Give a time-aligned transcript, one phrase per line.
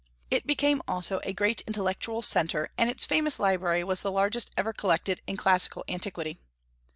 [0.31, 4.73] It became also a great intellectual centre, and its famous library was the largest ever
[4.73, 6.39] collected in classical antiquity.